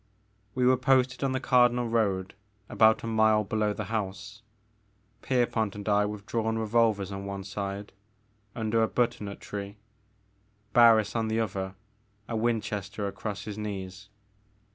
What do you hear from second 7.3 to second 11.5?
side, tmder a butternut tree, Barris on the